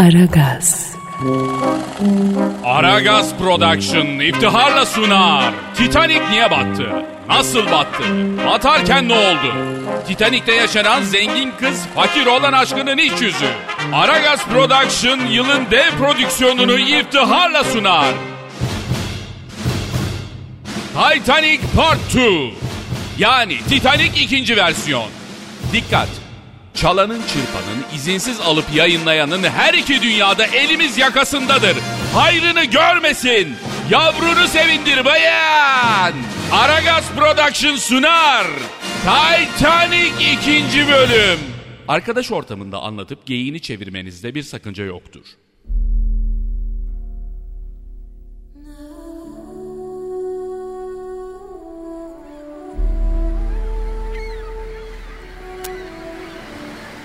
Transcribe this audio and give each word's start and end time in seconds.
Aragaz, 0.00 0.96
Aragaz 2.64 3.34
Production 3.38 4.06
iftiharla 4.06 4.86
sunar. 4.86 5.54
Titanic 5.74 6.20
niye 6.30 6.50
battı? 6.50 6.92
Nasıl 7.28 7.66
battı? 7.66 8.02
Batarken 8.46 9.08
ne 9.08 9.14
oldu? 9.14 9.54
Titanic'te 10.06 10.54
yaşanan 10.54 11.02
zengin 11.02 11.52
kız 11.60 11.86
fakir 11.94 12.26
olan 12.26 12.52
aşkının 12.52 12.98
iç 12.98 13.12
yüzü. 13.20 13.48
Aragaz 13.92 14.46
Production 14.46 15.20
yılın 15.30 15.66
dev 15.70 15.90
prodüksiyonunu 15.98 16.78
iftiharla 16.78 17.64
sunar. 17.64 18.14
Titanic 21.12 21.60
Part 21.76 21.98
2 22.10 22.54
Yani 23.18 23.58
Titanic 23.68 24.22
ikinci 24.22 24.56
versiyon. 24.56 25.06
Dikkat! 25.72 26.19
Çalanın 26.80 27.22
çırpanın 27.22 27.94
izinsiz 27.94 28.40
alıp 28.40 28.64
yayınlayanın 28.74 29.42
her 29.42 29.74
iki 29.74 30.02
dünyada 30.02 30.46
elimiz 30.46 30.98
yakasındadır. 30.98 31.76
Hayrını 32.14 32.64
görmesin. 32.64 33.56
Yavrunu 33.90 34.48
sevindir 34.48 35.04
bayan. 35.04 36.14
Aragaz 36.52 37.04
Production 37.16 37.76
sunar. 37.76 38.46
Titanic 39.00 40.32
ikinci 40.32 40.88
bölüm. 40.88 41.38
Arkadaş 41.88 42.32
ortamında 42.32 42.78
anlatıp 42.78 43.26
geyiğini 43.26 43.60
çevirmenizde 43.60 44.34
bir 44.34 44.42
sakınca 44.42 44.84
yoktur. 44.84 45.24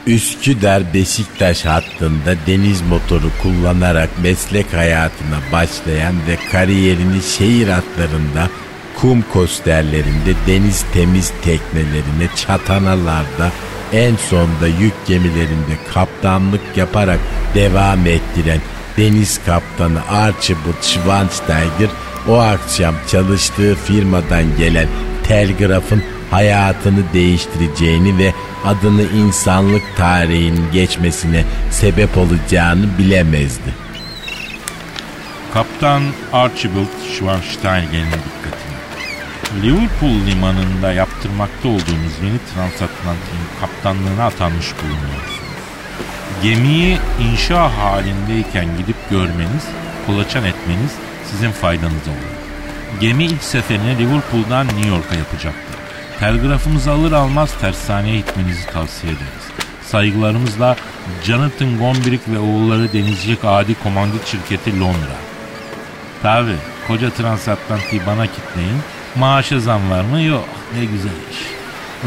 Üsküdar 0.07 0.93
Beşiktaş 0.93 1.65
hattında 1.65 2.35
deniz 2.47 2.81
motoru 2.81 3.29
kullanarak 3.41 4.09
meslek 4.23 4.73
hayatına 4.73 5.39
başlayan 5.51 6.15
ve 6.27 6.37
kariyerini 6.51 7.21
şehir 7.21 7.67
hatlarında 7.67 8.49
kum 8.95 9.21
kosterlerinde 9.33 10.33
deniz 10.47 10.85
temiz 10.93 11.31
teknelerine 11.43 12.27
çatanalarda 12.35 13.51
en 13.93 14.15
sonda 14.15 14.67
yük 14.67 14.93
gemilerinde 15.07 15.77
kaptanlık 15.93 16.61
yaparak 16.75 17.19
devam 17.55 18.07
ettiren 18.07 18.59
deniz 18.97 19.39
kaptanı 19.45 20.07
Archibald 20.09 20.81
Schwansteiger 20.81 21.89
o 22.27 22.37
akşam 22.37 22.95
çalıştığı 23.11 23.75
firmadan 23.75 24.57
gelen 24.57 24.87
telgrafın 25.23 26.03
hayatını 26.35 27.13
değiştireceğini 27.13 28.17
ve 28.17 28.33
adını 28.65 29.03
insanlık 29.03 29.97
tarihinin 29.97 30.71
geçmesine 30.71 31.43
sebep 31.71 32.17
olacağını 32.17 32.97
bilemezdi. 32.97 33.73
Kaptan 35.53 36.03
Archibald 36.33 36.95
Schwarzenegger'in 37.13 38.05
dikkatini. 38.05 38.75
Liverpool 39.63 40.27
limanında 40.27 40.93
yaptırmakta 40.93 41.67
olduğumuz 41.67 42.13
yeni 42.23 42.39
transatlantin 42.53 43.41
kaptanlığına 43.61 44.25
atanmış 44.25 44.67
bulunuyoruz. 44.81 45.39
Gemiyi 46.43 46.97
inşa 47.31 47.77
halindeyken 47.77 48.77
gidip 48.77 49.09
görmeniz, 49.09 49.63
kolaçan 50.07 50.43
etmeniz 50.43 50.91
sizin 51.31 51.51
faydanıza 51.51 52.11
olur. 52.11 52.35
Gemi 53.01 53.25
ilk 53.25 53.43
seferini 53.43 53.97
Liverpool'dan 53.97 54.67
New 54.67 54.89
York'a 54.89 55.15
yapacaktır. 55.15 55.64
Telgrafımızı 56.19 56.91
alır 56.91 57.11
almaz 57.11 57.53
tersaneye 57.61 58.17
gitmenizi 58.17 58.67
tavsiye 58.67 59.13
ederiz. 59.13 59.45
Saygılarımızla 59.85 60.75
Jonathan 61.23 61.77
Gombrick 61.77 62.31
ve 62.31 62.39
oğulları 62.39 62.93
denizcilik 62.93 63.39
adi 63.45 63.75
komandit 63.83 64.27
şirketi 64.27 64.79
Londra. 64.79 65.15
Tabi 66.21 66.55
koca 66.87 67.09
transatlantiği 67.09 68.01
bana 68.07 68.27
kitleyin. 68.27 68.77
Maaşa 69.15 69.59
zam 69.59 69.91
var 69.91 70.01
mı? 70.01 70.21
Yok. 70.21 70.49
Ne 70.77 70.85
güzel 70.85 71.11
iş. 71.31 71.37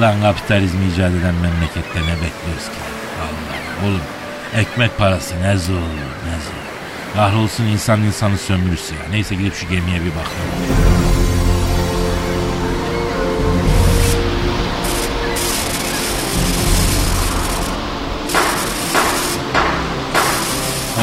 Lan 0.01 0.23
kapitalizmi 0.23 0.87
icat 0.87 1.11
eden 1.11 1.35
memlekette 1.35 2.01
ne 2.01 2.15
bekliyoruz 2.15 2.65
ki? 2.65 2.81
Allah 3.21 3.89
oğlum 3.89 4.01
ekmek 4.55 4.99
parası 4.99 5.43
ne 5.43 5.57
zor 5.57 5.75
ne 5.75 6.39
zor. 6.45 6.69
Kahrolsun 7.15 7.65
insan 7.65 8.03
insanı 8.03 8.39
sömürüsü 8.39 8.95
ya. 8.95 9.01
Neyse 9.11 9.35
gidip 9.35 9.55
şu 9.55 9.69
gemiye 9.69 10.01
bir 10.01 10.11
bakalım. 10.11 10.98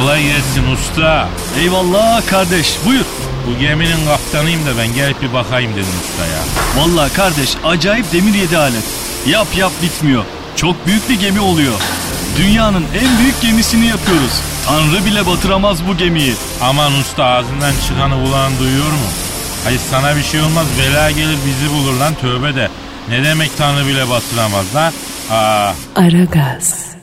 Kolay 0.05 0.23
gelsin 0.23 0.71
usta. 0.73 1.27
Eyvallah 1.59 2.27
kardeş 2.27 2.75
buyur. 2.85 3.05
Bu 3.47 3.59
geminin 3.59 4.05
kaptanıyım 4.05 4.65
da 4.65 4.77
ben 4.77 4.93
gelip 4.93 5.21
bir 5.21 5.33
bakayım 5.33 5.71
dedim 5.71 5.93
usta 6.03 6.25
ya. 6.25 6.41
Vallahi 6.77 7.13
kardeş 7.13 7.55
acayip 7.65 8.13
demir 8.13 8.33
yedi 8.33 8.57
alet. 8.57 8.83
Yap 9.27 9.47
yap 9.57 9.71
bitmiyor. 9.83 10.25
Çok 10.55 10.87
büyük 10.87 11.09
bir 11.09 11.19
gemi 11.19 11.39
oluyor. 11.39 11.73
Dünyanın 12.37 12.85
en 12.95 13.19
büyük 13.19 13.41
gemisini 13.41 13.85
yapıyoruz. 13.85 14.41
Tanrı 14.67 15.05
bile 15.05 15.25
batıramaz 15.25 15.87
bu 15.87 15.97
gemiyi. 15.97 16.33
Aman 16.61 16.93
usta 16.93 17.25
ağzından 17.25 17.73
çıkanı 17.87 18.25
kulağın 18.25 18.59
duyuyor 18.59 18.91
mu? 18.91 19.07
Hayır 19.63 19.81
sana 19.91 20.15
bir 20.15 20.23
şey 20.23 20.41
olmaz 20.41 20.67
bela 20.79 21.11
gelir 21.11 21.37
bizi 21.45 21.73
bulur 21.73 21.93
lan 21.93 22.13
tövbe 22.21 22.55
de. 22.55 22.69
Ne 23.09 23.23
demek 23.23 23.57
Tanrı 23.57 23.87
bile 23.87 24.09
batıramaz 24.09 24.75
lan? 24.75 24.93
Aa, 25.31 25.73
Aragaz, 25.95 26.94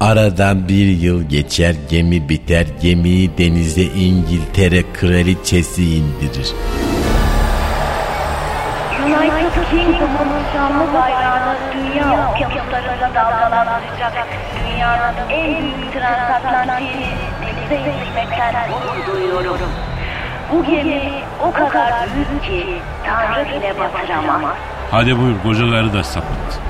Aradan 0.00 0.68
bir 0.68 0.86
yıl 0.86 1.22
geçer 1.28 1.74
gemi 1.90 2.28
biter 2.28 2.66
gemiyi 2.82 3.38
denize 3.38 3.82
İngiltere 3.82 4.92
kraliçesi 4.92 5.82
indirir. 5.96 6.52
United 9.06 9.70
Kingdom'un 9.70 10.42
şanlı 10.54 10.94
bayrağını 10.94 11.56
dünya 11.74 12.30
okyanuslarında 12.30 13.14
dalgalandıracak 13.14 14.26
dünyanın 14.64 15.14
en 15.30 15.62
büyük 15.62 15.92
transatlantiğini 15.92 17.06
denize 17.42 17.90
indirmekten 17.90 18.54
gurur 18.70 19.14
duyuyorum. 19.14 19.70
Bu 20.52 20.64
gemi 20.64 21.02
o 21.42 21.52
kadar 21.52 22.08
büyük 22.14 22.42
ki 22.44 22.80
Tanrı 23.06 23.48
bile 23.48 23.74
batıramaz. 23.78 24.56
hadi 24.90 25.18
buyur 25.18 25.42
kocaları 25.42 25.92
da 25.92 26.04
sapıt. 26.04 26.60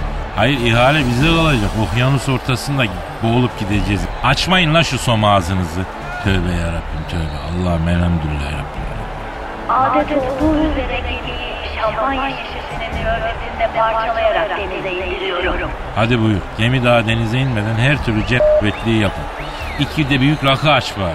Hayır 0.41 0.61
ihale 0.61 0.99
bize 0.99 1.27
kalacak. 1.27 1.71
Okyanus 1.83 2.28
ortasında 2.28 2.84
boğulup 3.23 3.59
gideceğiz. 3.59 4.03
Açmayın 4.25 4.75
lan 4.75 4.83
şu 4.83 4.99
som 4.99 5.25
ağzınızı. 5.25 5.81
Tövbe 6.25 6.53
yarabbim 6.53 7.05
tövbe. 7.11 7.39
Allah'ım 7.49 7.89
elhamdülillah 7.89 8.51
yarabbim. 8.53 8.81
Adet 9.69 10.12
olduğu 10.12 10.56
üzere 10.56 11.01
gemiyi 11.01 11.55
şampanya 11.77 12.31
şişesinin 12.31 13.06
örnesinde 13.06 13.71
parçalayarak 13.77 14.51
denize 14.51 14.93
indiriyorum. 14.93 15.71
Hadi 15.97 16.23
buyur. 16.23 16.41
Gemi 16.59 16.84
daha 16.84 17.07
denize 17.07 17.39
inmeden 17.39 17.75
her 17.75 18.05
türlü 18.05 18.27
cebetliği 18.27 19.01
yapın. 19.01 19.25
İki 19.81 20.11
de 20.11 20.21
büyük 20.21 20.45
rakı 20.45 20.71
aç 20.71 20.99
var. 20.99 21.15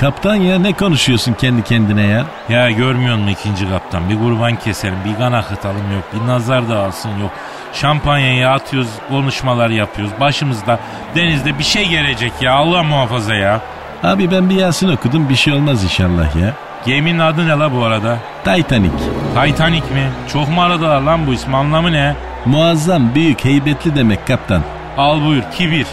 Kaptan 0.00 0.34
ya 0.34 0.58
ne 0.58 0.72
konuşuyorsun 0.72 1.32
kendi 1.32 1.64
kendine 1.64 2.06
ya? 2.06 2.24
Ya 2.48 2.70
görmüyor 2.70 3.16
musun 3.16 3.28
ikinci 3.28 3.68
kaptan? 3.68 4.10
Bir 4.10 4.18
kurban 4.18 4.56
keselim, 4.56 4.98
bir 5.04 5.16
kan 5.16 5.32
akıtalım 5.32 5.92
yok, 5.94 6.04
bir 6.14 6.26
nazar 6.26 6.68
dağılsın 6.68 7.18
yok. 7.20 7.30
Şampanyayı 7.72 8.50
atıyoruz, 8.50 8.88
konuşmalar 9.08 9.70
yapıyoruz. 9.70 10.14
Başımızda 10.20 10.78
denizde 11.14 11.58
bir 11.58 11.64
şey 11.64 11.88
gelecek 11.88 12.32
ya 12.40 12.54
Allah 12.54 12.82
muhafaza 12.82 13.34
ya. 13.34 13.60
Abi 14.02 14.30
ben 14.30 14.50
bir 14.50 14.54
Yasin 14.54 14.88
okudum 14.88 15.28
bir 15.28 15.36
şey 15.36 15.52
olmaz 15.52 15.84
inşallah 15.84 16.36
ya. 16.36 16.54
Geminin 16.86 17.18
adı 17.18 17.46
ne 17.46 17.52
la 17.58 17.72
bu 17.74 17.84
arada? 17.84 18.18
Titanic. 18.44 18.92
Titanic 19.34 19.84
mi? 19.94 20.10
Çok 20.32 20.48
mu 20.48 20.62
aradılar 20.62 21.00
lan 21.00 21.26
bu 21.26 21.32
ismi 21.34 21.56
anlamı 21.56 21.92
ne? 21.92 22.14
Muazzam, 22.46 23.14
büyük, 23.14 23.44
heybetli 23.44 23.96
demek 23.96 24.26
kaptan. 24.26 24.62
Al 24.96 25.24
buyur 25.24 25.42
kibir. 25.58 25.86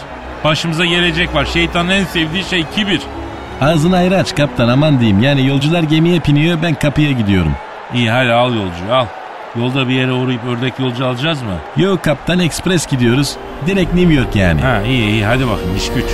Başımıza 0.44 0.84
gelecek 0.84 1.34
var. 1.34 1.44
Şeytanın 1.44 1.90
en 1.90 2.04
sevdiği 2.04 2.44
şey 2.44 2.64
kibir. 2.74 3.00
Ağzını 3.60 3.96
ayrı 3.96 4.16
aç 4.16 4.36
kaptan 4.36 4.68
aman 4.68 5.00
diyeyim. 5.00 5.22
Yani 5.22 5.46
yolcular 5.46 5.82
gemiye 5.82 6.24
biniyor 6.24 6.62
ben 6.62 6.74
kapıya 6.74 7.12
gidiyorum. 7.12 7.52
İyi 7.94 8.10
hadi 8.10 8.32
al 8.32 8.54
yolcu 8.54 8.94
al. 8.94 9.06
Yolda 9.58 9.88
bir 9.88 9.94
yere 9.94 10.12
uğrayıp 10.12 10.44
ördek 10.44 10.78
yolcu 10.78 11.06
alacağız 11.06 11.42
mı? 11.42 11.82
Yok 11.84 12.04
kaptan 12.04 12.38
ekspres 12.38 12.86
gidiyoruz. 12.86 13.36
Direkt 13.66 13.94
New 13.94 14.14
York 14.14 14.36
yani. 14.36 14.60
Ha 14.60 14.82
iyi 14.82 15.08
iyi 15.10 15.24
hadi 15.24 15.46
bakın 15.46 15.76
iş 15.76 15.88
güç. 15.94 16.04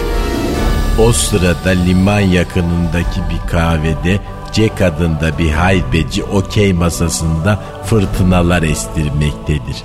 O 0.99 1.13
sırada 1.13 1.71
liman 1.71 2.21
yakınındaki 2.21 3.21
bir 3.31 3.51
kahvede 3.51 4.21
Jack 4.53 4.83
adında 4.83 5.39
bir 5.39 5.51
haybeci 5.51 6.25
okey 6.25 6.73
masasında 6.73 7.59
fırtınalar 7.85 8.63
estirmektedir. 8.63 9.77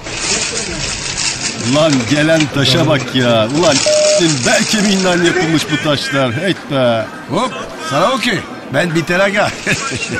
Ulan 1.71 1.91
gelen 2.11 2.41
taşa 2.55 2.87
bak 2.87 3.15
ya. 3.15 3.47
Ulan 3.59 3.75
bel 4.21 4.63
kemiğinden 4.63 5.23
yapılmış 5.23 5.63
bu 5.71 5.83
taşlar. 5.83 6.29
Et 6.29 6.57
be. 6.71 7.05
Hop 7.29 7.53
sana 7.89 8.11
okey. 8.11 8.39
Ben 8.73 8.95
biter 8.95 9.19
aga. 9.19 9.49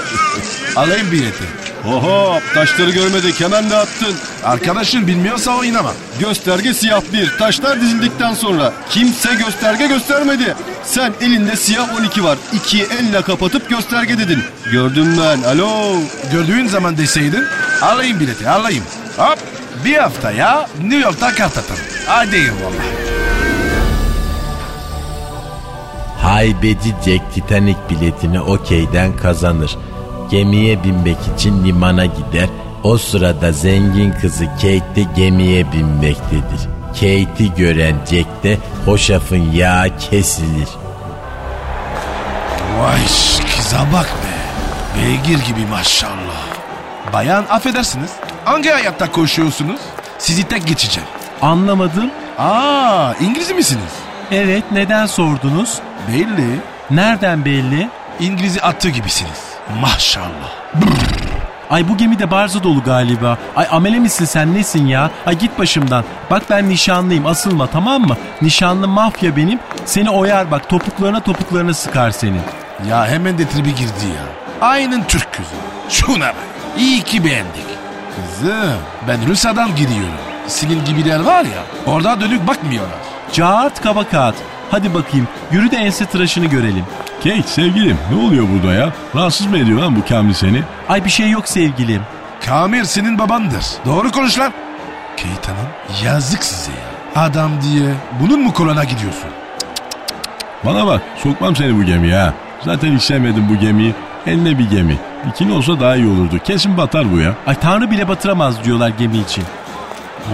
Alayım 0.76 1.12
bileti. 1.12 1.44
Oho 1.88 2.40
taşları 2.54 2.92
görmedik 2.92 3.42
hemen 3.42 3.70
de 3.70 3.76
attın. 3.76 4.16
Arkadaşın 4.44 5.08
bilmiyorsa 5.08 5.52
oynama. 5.52 5.94
Gösterge 6.20 6.74
siyah 6.74 7.02
bir. 7.14 7.38
Taşlar 7.38 7.82
dizildikten 7.82 8.34
sonra 8.34 8.74
kimse 8.90 9.34
gösterge 9.34 9.88
göstermedi. 9.88 10.56
Sen 10.84 11.14
elinde 11.22 11.56
siyah 11.56 11.96
12 12.00 12.24
var. 12.24 12.38
İkiyi 12.54 12.88
elle 13.00 13.22
kapatıp 13.22 13.70
gösterge 13.70 14.18
dedin. 14.18 14.44
Gördüm 14.72 15.16
ben. 15.22 15.44
Alo. 15.50 16.00
Gördüğün 16.32 16.68
zaman 16.68 16.98
deseydin 16.98 17.46
alayım 17.82 18.20
bileti 18.20 18.50
alayım. 18.50 18.84
Hop 19.18 19.38
bir 19.86 19.98
hafta 19.98 20.32
ya 20.32 20.68
New 20.82 21.00
York'ta 21.00 21.36
kart 21.36 21.58
atarım. 21.58 21.84
Hadi 22.08 22.36
eyvallah. 22.36 23.17
Haybeci 26.38 26.96
Jack 27.06 27.34
Titanic 27.34 27.78
biletini 27.90 28.42
okeyden 28.42 29.18
kazanır. 29.18 29.78
Gemiye 30.32 30.84
binmek 30.84 31.18
için 31.36 31.66
limana 31.66 32.06
gider. 32.06 32.50
O 32.84 32.98
sırada 32.98 33.52
zengin 33.52 34.12
kızı 34.12 34.46
Kate 34.46 34.96
de 34.96 35.06
gemiye 35.16 35.72
binmektedir. 35.72 36.62
Kate'i 36.94 37.54
gören 37.58 37.96
Jack 38.12 38.44
de 38.44 38.58
hoşafın 38.86 39.52
yağı 39.52 39.98
kesilir. 39.98 40.68
Vay 42.80 43.02
kıza 43.56 43.86
bak 43.94 44.10
be. 44.24 44.38
Beygir 45.02 45.46
gibi 45.46 45.66
maşallah. 45.66 46.48
Bayan 47.14 47.46
affedersiniz. 47.50 48.12
Hangi 48.46 48.70
hayatta 48.70 49.12
koşuyorsunuz? 49.12 49.82
Sizi 50.18 50.48
tek 50.48 50.68
geçeceğim. 50.68 51.10
Anlamadım. 51.42 52.12
Aa 52.38 53.14
İngiliz 53.20 53.52
misiniz? 53.52 54.07
Evet 54.32 54.64
neden 54.72 55.06
sordunuz? 55.06 55.80
Belli. 56.08 56.60
Nereden 56.90 57.46
belli? 57.46 57.90
İngiliz'i 58.20 58.62
attığı 58.62 58.90
gibisiniz. 58.90 59.42
Maşallah. 59.82 60.52
Ay 61.70 61.90
bu 61.90 61.98
gemi 61.98 62.20
de 62.20 62.32
barzo 62.32 62.64
dolu 62.64 62.84
galiba. 62.84 63.38
Ay 63.56 63.68
amele 63.72 64.00
misin 64.00 64.26
sen 64.26 64.54
nesin 64.54 64.88
ya? 64.88 65.12
Ay 65.26 65.38
git 65.38 65.60
başımdan. 65.60 66.04
Bak 66.32 66.44
ben 66.50 66.70
nişanlıyım 66.70 67.26
asılma 67.26 67.68
tamam 67.68 68.02
mı? 68.02 68.18
Nişanlı 68.42 68.88
mafya 68.88 69.36
benim. 69.36 69.60
Seni 69.86 70.10
oyar 70.10 70.52
bak 70.52 70.70
topuklarına 70.70 71.20
topuklarına 71.20 71.74
sıkar 71.74 72.12
seni. 72.12 72.38
Ya 72.90 73.08
hemen 73.08 73.38
de 73.38 73.48
tribi 73.50 73.76
girdi 73.76 74.06
ya. 74.16 74.24
Aynen 74.68 75.04
Türk 75.08 75.34
kızı. 75.34 75.50
Şuna 75.90 76.28
bak. 76.28 76.36
İyi 76.78 77.02
ki 77.02 77.26
beğendik. 77.26 77.66
Kızım 78.16 78.80
ben 79.08 79.28
Rusya'dan 79.28 79.76
gidiyorum. 79.76 80.14
Senin 80.48 80.86
gibiler 80.86 81.20
var 81.20 81.44
ya 81.44 81.64
orada 81.94 82.22
dönük 82.22 82.48
bakmıyorlar. 82.48 83.00
Cart 83.34 83.82
kaba 83.82 84.04
kağıt. 84.04 84.36
Hadi 84.72 84.94
bakayım 84.94 85.28
yürü 85.52 85.72
de 85.72 85.78
ense 85.78 86.06
tıraşını 86.06 86.46
görelim. 86.46 86.84
Kate 87.24 87.42
sevgilim 87.44 87.98
ne 88.12 88.26
oluyor 88.28 88.46
burada 88.54 88.74
ya? 88.74 88.90
Rahatsız 89.16 89.48
mı 89.48 89.58
ediyor 89.58 89.80
lan 89.80 89.96
bu 89.96 90.06
Kamil 90.06 90.34
seni? 90.34 90.64
Ay 90.90 91.06
bir 91.06 91.10
şey 91.10 91.30
yok 91.30 91.48
sevgilim. 91.48 92.02
Kamil 92.46 92.84
senin 92.84 93.20
babandır. 93.20 93.66
Doğru 93.86 94.12
konuş 94.12 94.40
lan. 94.40 94.54
Kate 95.18 95.52
Hanım 95.52 95.68
yazık 96.04 96.44
size 96.44 96.72
ya. 96.72 97.22
Adam 97.24 97.52
diye 97.62 97.94
bunun 98.22 98.42
mu 98.42 98.54
koluna 98.54 98.84
gidiyorsun? 98.84 99.30
Bana 100.66 100.88
bak 100.88 101.02
sokmam 101.24 101.56
seni 101.56 101.78
bu 101.80 101.84
gemiye 101.84 102.16
ha. 102.18 102.34
Zaten 102.66 102.96
hiç 102.96 103.02
sevmedim 103.04 103.50
bu 103.50 103.56
gemiyi. 103.56 103.96
Eline 104.26 104.60
bir 104.60 104.70
gemi. 104.70 104.98
İkin 105.30 105.50
olsa 105.50 105.80
daha 105.80 105.96
iyi 105.96 106.08
olurdu. 106.08 106.40
Kesin 106.44 106.78
batar 106.78 107.12
bu 107.12 107.20
ya. 107.20 107.34
Ay 107.48 107.56
tanrı 107.56 107.92
bile 107.92 108.08
batıramaz 108.08 108.64
diyorlar 108.64 108.90
gemi 108.90 109.18
için. 109.18 109.44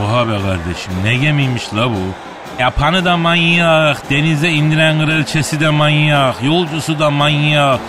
Oha 0.03 0.27
be 0.27 0.31
kardeşim 0.31 0.93
ne 1.03 1.15
gemiymiş 1.15 1.73
la 1.75 1.89
bu? 1.89 1.95
Yapanı 2.59 3.05
da 3.05 3.17
manyak, 3.17 4.09
denize 4.09 4.49
indiren 4.49 5.05
kraliçesi 5.05 5.59
de 5.59 5.69
manyak, 5.69 6.43
yolcusu 6.43 6.99
da 6.99 7.09
manyak. 7.09 7.79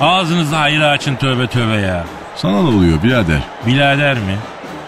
Ağzınızı 0.00 0.56
hayra 0.56 0.86
açın 0.88 1.16
tövbe 1.16 1.46
tövbe 1.46 1.76
ya. 1.76 2.04
Sana 2.36 2.52
ne 2.62 2.68
oluyor 2.68 3.02
birader? 3.02 3.38
Bilader 3.66 4.14
mi? 4.14 4.36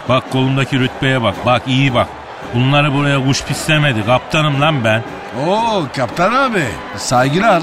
Bak 0.09 0.31
kolumdaki 0.33 0.79
rütbeye 0.81 1.23
bak, 1.23 1.35
bak 1.47 1.63
iyi 1.67 1.95
bak. 1.95 2.07
Bunları 2.55 2.95
buraya 2.95 3.25
kuş 3.27 3.43
pislemedi, 3.45 4.07
kaptanım 4.07 4.61
lan 4.61 4.85
ben. 4.85 5.03
Oo 5.49 5.85
kaptan 5.97 6.33
abi 6.33 6.65
saygılar. 6.97 7.63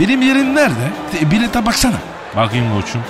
Benim 0.00 0.22
yerim 0.22 0.54
nerede? 0.54 0.90
Te- 1.12 1.30
Bilete 1.30 1.66
baksana. 1.66 1.96
Bakayım 2.36 2.66
koçum. 2.80 3.02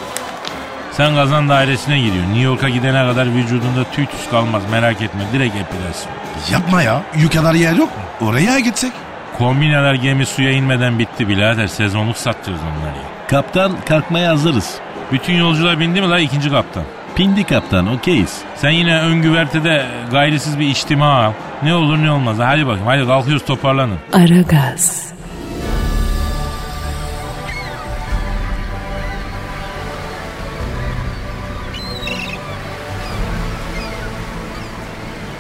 Sen 0.97 1.15
kazan 1.15 1.49
dairesine 1.49 1.99
gidiyorsun. 1.99 2.31
New 2.31 2.43
York'a 2.43 2.69
gidene 2.69 3.07
kadar 3.07 3.35
vücudunda 3.35 3.85
tüy 3.93 4.07
tüs 4.07 4.31
kalmaz 4.31 4.63
merak 4.71 5.03
etme 5.03 5.21
direkt 5.33 5.57
epilasyon. 5.57 6.13
Yapma 6.53 6.83
ya. 6.83 7.03
Yukarıda 7.17 7.57
yer 7.57 7.73
yok 7.73 7.89
mu? 7.89 8.29
Oraya 8.29 8.59
gitsek. 8.59 8.93
Kombineler 9.39 9.95
gemi 9.95 10.27
suya 10.27 10.51
inmeden 10.51 10.99
bitti 10.99 11.29
birader. 11.29 11.67
Sezonluk 11.67 12.17
satıyoruz 12.17 12.63
onları. 12.63 12.97
Kaptan 13.29 13.73
kalkmaya 13.89 14.31
hazırız. 14.31 14.75
Bütün 15.13 15.35
yolcular 15.35 15.81
bindi 15.81 16.01
mi 16.01 16.11
la 16.11 16.19
ikinci 16.19 16.51
kaptan? 16.51 16.83
Pindi 17.17 17.45
kaptan 17.45 17.87
okeyiz. 17.95 18.39
Sen 18.57 18.71
yine 18.71 19.01
ön 19.01 19.23
güvertede 19.23 19.87
gayrisiz 20.11 20.59
bir 20.59 20.67
içtima 20.69 21.25
al. 21.25 21.33
Ne 21.63 21.75
olur 21.75 21.99
ne 21.99 22.11
olmaz. 22.11 22.37
Hadi 22.39 22.67
bakayım 22.67 22.87
hadi 22.87 23.07
kalkıyoruz 23.07 23.45
toparlanın. 23.45 23.99
Aragaz, 24.13 25.13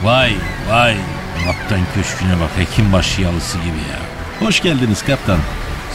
Vay 0.04 0.36
vay. 0.70 0.96
Kaptan 1.44 1.80
köşküne 1.94 2.40
bak 2.40 2.50
hekimbaşı 2.56 3.22
yalısı 3.22 3.58
gibi 3.58 3.66
ya. 3.66 4.00
Hoş 4.46 4.62
geldiniz 4.62 5.02
kaptan. 5.04 5.38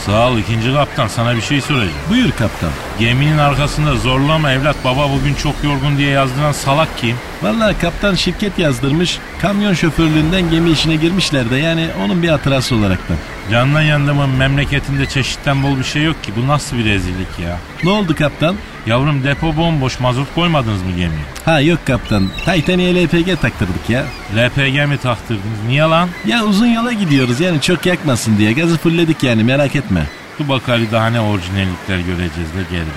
Sağ 0.06 0.28
ol 0.28 0.38
ikinci 0.38 0.74
kaptan 0.74 1.08
sana 1.08 1.36
bir 1.36 1.40
şey 1.40 1.60
soracağım. 1.60 1.92
Buyur 2.10 2.30
kaptan. 2.30 2.70
Geminin 3.00 3.38
arkasında 3.38 3.96
zorlama 3.96 4.52
evlat 4.52 4.76
baba 4.84 5.10
bugün 5.10 5.34
çok 5.34 5.54
yorgun 5.64 5.98
diye 5.98 6.10
yazdıran 6.10 6.52
salak 6.52 6.98
kim? 6.98 7.16
Vallahi 7.42 7.78
kaptan 7.78 8.14
şirket 8.14 8.58
yazdırmış. 8.58 9.18
Kamyon 9.42 9.74
şoförlüğünden 9.74 10.50
gemi 10.50 10.70
işine 10.70 10.96
girmişler 10.96 11.50
de 11.50 11.56
yani 11.56 11.88
onun 12.04 12.22
bir 12.22 12.28
hatırası 12.28 12.76
olaraktan. 12.76 13.16
Candan 13.50 13.82
yandımın 13.82 14.30
memleketinde 14.30 15.06
çeşitten 15.06 15.62
bol 15.62 15.78
bir 15.78 15.84
şey 15.84 16.02
yok 16.02 16.24
ki. 16.24 16.32
Bu 16.36 16.48
nasıl 16.48 16.76
bir 16.76 16.84
rezillik 16.84 17.38
ya? 17.44 17.58
Ne 17.84 17.90
oldu 17.90 18.14
kaptan? 18.14 18.56
Yavrum 18.86 19.24
depo 19.24 19.56
bomboş 19.56 20.00
mazot 20.00 20.34
koymadınız 20.34 20.82
mı 20.82 20.90
gemiye? 20.90 21.22
Ha 21.44 21.60
yok 21.60 21.86
kaptan. 21.86 22.28
Titanic'e 22.44 22.94
LPG 23.04 23.40
taktırdık 23.40 23.90
ya. 23.90 24.04
LPG 24.36 24.88
mi 24.88 24.98
taktırdınız? 25.02 25.58
Niye 25.68 25.82
lan? 25.82 26.08
Ya 26.26 26.44
uzun 26.44 26.66
yola 26.66 26.92
gidiyoruz 26.92 27.40
yani 27.40 27.60
çok 27.60 27.86
yakmasın 27.86 28.38
diye. 28.38 28.52
Gazı 28.52 28.78
fullledik 28.78 29.22
yani 29.22 29.44
merak 29.44 29.76
etme. 29.76 30.06
Mutlu 30.40 30.54
Bakari 30.54 30.92
daha 30.92 31.10
ne 31.10 31.20
orijinallikler 31.20 31.98
göreceğiz 31.98 32.54
de 32.54 32.62
geldi. 32.70 32.90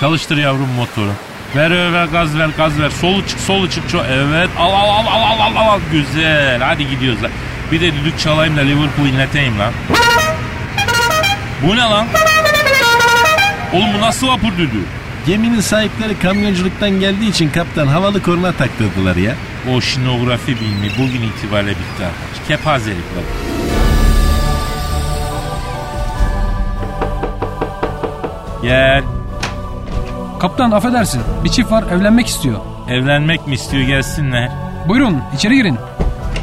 Çalıştır 0.00 0.36
yavrum 0.36 0.68
motoru. 0.76 1.10
Ver 1.56 1.70
öve 1.70 2.06
gaz 2.12 2.38
ver 2.38 2.48
gaz 2.56 2.80
ver. 2.80 2.90
Solu 2.90 3.26
çık 3.26 3.40
solu 3.40 3.70
çık. 3.70 3.88
Çok, 3.88 4.04
evet 4.12 4.48
al 4.58 4.72
al 4.72 4.88
al 4.88 5.06
al 5.06 5.40
al 5.40 5.56
al 5.56 5.68
al. 5.68 5.80
Güzel 5.92 6.60
hadi 6.62 6.88
gidiyoruz 6.90 7.22
lan. 7.22 7.30
Bir 7.72 7.80
de 7.80 7.94
düdük 7.94 8.18
çalayım 8.18 8.56
da 8.56 8.60
Liverpool 8.60 9.06
inleteyim 9.06 9.58
lan. 9.58 9.72
Bu 11.62 11.76
ne 11.76 11.80
lan? 11.80 12.06
Oğlum 13.72 13.88
bu 13.98 14.00
nasıl 14.00 14.28
vapur 14.28 14.52
düdüğü? 14.52 14.84
Geminin 15.26 15.60
sahipleri 15.60 16.18
kamyonculuktan 16.18 16.90
geldiği 16.90 17.30
için 17.30 17.50
kaptan 17.50 17.86
havalı 17.86 18.22
korna 18.22 18.52
taktırdılar 18.52 19.16
ya. 19.16 19.34
O 19.74 19.80
şinografi 19.80 20.56
bilimi 20.56 20.90
bugün 20.98 21.22
itibariyle 21.22 21.70
bitti. 21.70 22.04
Kepazelik 22.48 23.16
bak. 23.16 23.59
Gel. 28.62 29.02
Kaptan 30.40 30.70
affedersin. 30.70 31.22
Bir 31.44 31.48
çift 31.48 31.72
var 31.72 31.84
evlenmek 31.92 32.26
istiyor. 32.26 32.58
Evlenmek 32.90 33.46
mi 33.46 33.54
istiyor 33.54 33.82
gelsinler? 33.82 34.50
Buyurun 34.88 35.18
içeri 35.34 35.54
girin. 35.56 35.76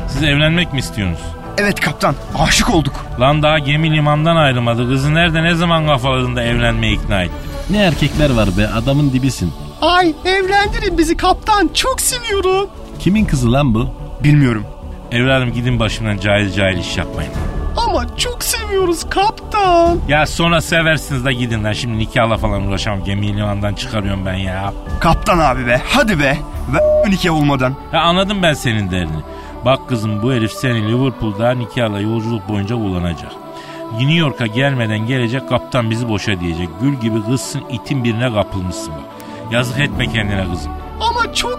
Siz 0.07 0.24
evlenmek 0.24 0.74
mi 0.74 0.79
istiyorsunuz? 0.79 1.19
Evet 1.57 1.79
kaptan 1.79 2.15
aşık 2.39 2.69
olduk. 2.69 2.93
Lan 3.19 3.43
daha 3.43 3.59
gemi 3.59 3.91
limandan 3.95 4.36
ayrılmadı. 4.36 4.89
Kızı 4.89 5.13
nerede 5.13 5.43
ne 5.43 5.55
zaman 5.55 5.88
kafalarında 5.88 6.43
evlenmeye 6.43 6.93
ikna 6.93 7.24
etti? 7.24 7.33
Ne 7.69 7.77
erkekler 7.77 8.29
var 8.29 8.50
be 8.57 8.67
adamın 8.67 9.13
dibisin. 9.13 9.53
Ay 9.81 10.13
evlendirin 10.25 10.97
bizi 10.97 11.17
kaptan 11.17 11.69
çok 11.74 12.01
seviyorum. 12.01 12.69
Kimin 13.00 13.25
kızı 13.25 13.51
lan 13.51 13.74
bu? 13.74 13.89
Bilmiyorum 14.24 14.65
Evladım 15.12 15.53
gidin 15.53 15.79
başımdan 15.79 16.17
cahil 16.17 16.51
cahil 16.53 16.77
iş 16.77 16.97
yapmayın. 16.97 17.31
Ama 17.77 18.17
çok 18.17 18.43
seviyoruz 18.43 19.10
kaptan. 19.10 20.00
Ya 20.07 20.25
sonra 20.25 20.62
seversiniz 20.62 21.25
de 21.25 21.34
gidin 21.34 21.63
lan. 21.63 21.74
Şimdi 21.74 21.98
nikahla 21.98 22.38
falan 22.38 22.67
uğraşamam. 22.67 23.03
Gemiyi 23.03 23.38
limandan 23.38 23.74
çıkarıyorum 23.74 24.25
ben 24.25 24.34
ya. 24.34 24.74
Kaptan 25.00 25.39
abi 25.39 25.67
be 25.67 25.81
hadi 25.89 26.19
be. 26.19 26.38
Ve 26.74 27.12
nikah 27.12 27.34
olmadan. 27.34 27.75
Ya 27.93 28.01
anladım 28.01 28.43
ben 28.43 28.53
senin 28.53 28.91
derdini. 28.91 29.22
Bak 29.65 29.89
kızım 29.89 30.22
bu 30.24 30.34
herif 30.34 30.51
seni 30.51 30.88
Liverpool'da 30.88 31.51
nikahla 31.51 32.00
yolculuk 32.00 32.50
boyunca 32.50 32.75
kullanacak. 32.75 33.31
New 33.93 34.13
York'a 34.13 34.46
gelmeden 34.48 35.07
gelecek 35.07 35.50
kaptan 35.50 35.89
bizi 35.89 36.10
boşa 36.10 36.39
diyecek. 36.39 36.69
Gül 36.81 36.93
gibi 36.93 37.24
kızsın 37.25 37.62
itin 37.69 38.03
birine 38.03 38.34
kapılmışsın 38.34 38.93
bak. 38.93 39.03
Yazık 39.53 39.79
etme 39.79 40.07
kendine 40.07 40.46
kızım. 40.51 40.72
Ama 41.01 41.34
çok 41.34 41.56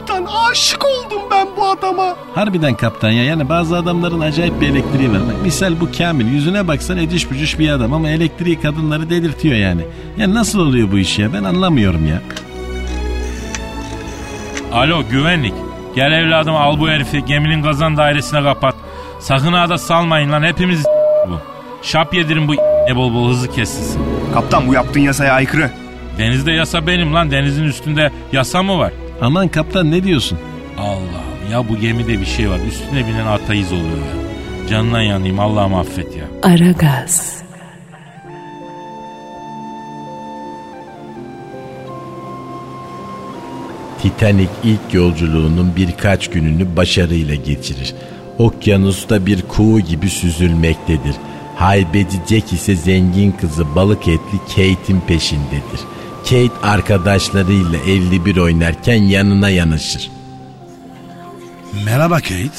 kaptan 0.00 0.26
aşık 0.50 0.84
oldum 0.84 1.22
ben 1.30 1.46
bu 1.56 1.66
adama. 1.68 2.16
Harbiden 2.34 2.74
kaptan 2.74 3.10
ya 3.10 3.24
yani 3.24 3.48
bazı 3.48 3.76
adamların 3.76 4.20
acayip 4.20 4.60
bir 4.60 4.68
elektriği 4.68 5.12
var. 5.12 5.18
Bak 5.28 5.42
misal 5.42 5.80
bu 5.80 5.88
Kamil 5.98 6.26
yüzüne 6.26 6.68
baksan 6.68 6.98
eciş 6.98 7.30
bücüş 7.30 7.58
bir 7.58 7.70
adam 7.70 7.92
ama 7.92 8.08
elektriği 8.08 8.60
kadınları 8.60 9.10
delirtiyor 9.10 9.56
yani. 9.56 9.82
Ya 10.16 10.34
nasıl 10.34 10.58
oluyor 10.60 10.92
bu 10.92 10.98
iş 10.98 11.18
ya 11.18 11.32
ben 11.32 11.44
anlamıyorum 11.44 12.06
ya. 12.06 12.22
Alo 14.72 15.02
güvenlik. 15.10 15.54
Gel 15.94 16.12
evladım 16.12 16.54
al 16.54 16.80
bu 16.80 16.88
herifi 16.88 17.24
geminin 17.24 17.62
kazan 17.62 17.96
dairesine 17.96 18.42
kapat. 18.42 18.74
Sakın 19.20 19.52
ha 19.52 19.68
da 19.68 19.78
salmayın 19.78 20.32
lan 20.32 20.42
hepimiz 20.42 20.84
bu. 21.28 21.38
Şap 21.82 22.14
yedirin 22.14 22.48
bu 22.48 22.54
ne 22.88 22.96
bol 22.96 23.14
bol 23.14 23.30
hızlı 23.30 23.52
kesilsin. 23.52 24.02
Kaptan 24.34 24.68
bu 24.68 24.74
yaptığın 24.74 25.00
yasaya 25.00 25.32
aykırı. 25.32 25.70
Denizde 26.18 26.52
yasa 26.52 26.86
benim 26.86 27.14
lan 27.14 27.30
denizin 27.30 27.64
üstünde 27.64 28.12
yasa 28.32 28.62
mı 28.62 28.78
var? 28.78 28.92
Aman 29.20 29.48
kaptan 29.48 29.90
ne 29.90 30.04
diyorsun? 30.04 30.38
Allah 30.78 31.24
ya 31.52 31.68
bu 31.68 31.76
gemide 31.76 32.20
bir 32.20 32.26
şey 32.26 32.50
var 32.50 32.58
üstüne 32.68 33.06
binen 33.06 33.26
atayız 33.26 33.72
oluyor 33.72 33.96
ya. 33.96 34.68
Canından 34.68 35.00
yanayım 35.00 35.40
Allah'ım 35.40 35.74
affet 35.74 36.16
ya. 36.16 36.24
Aragaz, 36.42 37.42
Titanic 44.02 44.50
ilk 44.64 44.94
yolculuğunun 44.94 45.76
birkaç 45.76 46.30
gününü 46.30 46.76
başarıyla 46.76 47.34
geçirir. 47.34 47.94
Okyanusta 48.38 49.26
bir 49.26 49.42
kuğu 49.42 49.80
gibi 49.80 50.10
süzülmektedir. 50.10 51.14
Haybeci 51.56 52.16
Jack 52.28 52.52
ise 52.52 52.76
zengin 52.76 53.32
kızı 53.32 53.74
balık 53.74 54.08
etli 54.08 54.38
Kate'in 54.48 55.00
peşindedir. 55.08 55.80
Kate 56.24 56.50
arkadaşlarıyla 56.62 57.78
51 57.86 58.36
oynarken 58.36 59.02
yanına 59.02 59.50
yanaşır. 59.50 60.10
Merhaba 61.84 62.16
Kate. 62.16 62.50